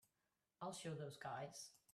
I'll 0.63 0.73
show 0.73 0.95
those 0.95 1.17
guys. 1.17 1.69